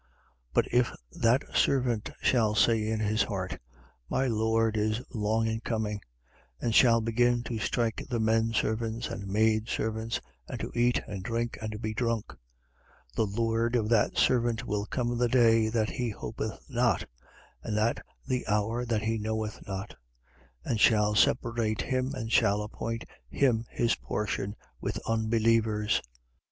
12:45. 0.01 0.07
But 0.55 0.67
if 0.73 0.91
that 1.11 1.43
servant 1.55 2.09
shall 2.23 2.55
say 2.55 2.87
in 2.87 3.01
his 3.01 3.21
heart: 3.21 3.59
My 4.09 4.25
Lord 4.25 4.75
is 4.75 4.99
long 5.11 5.47
a 5.47 5.59
coming; 5.59 6.01
and 6.59 6.73
shall 6.73 7.01
begin 7.01 7.43
to 7.43 7.59
strike 7.59 8.07
the 8.09 8.19
men 8.19 8.51
servants 8.51 9.09
and 9.09 9.27
maid 9.27 9.69
servants, 9.69 10.19
and 10.47 10.59
to 10.59 10.71
eat 10.73 11.03
and 11.05 11.23
to 11.23 11.29
drink 11.29 11.55
and 11.61 11.79
be 11.79 11.93
drunk: 11.93 12.29
12:46. 13.15 13.15
The 13.17 13.25
lord 13.27 13.75
of 13.75 13.89
that 13.89 14.17
servant 14.17 14.65
will 14.65 14.87
come 14.87 15.11
in 15.11 15.19
the 15.19 15.29
day 15.29 15.69
that 15.69 15.91
he 15.91 16.09
hopeth 16.09 16.65
not, 16.67 17.05
and 17.61 17.77
at 17.77 18.03
the 18.27 18.43
hour 18.47 18.83
that 18.85 19.03
he 19.03 19.19
knoweth 19.19 19.59
not: 19.67 19.95
and 20.65 20.79
shall 20.79 21.13
separate 21.13 21.81
him 21.83 22.15
and 22.15 22.31
shall 22.31 22.63
appoint 22.63 23.05
him 23.29 23.65
his 23.69 23.93
portion 23.97 24.55
with 24.81 24.97
unbelievers. 25.07 26.01